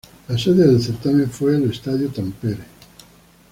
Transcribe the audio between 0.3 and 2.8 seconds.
sede del certamen fue el Estadio Tampere.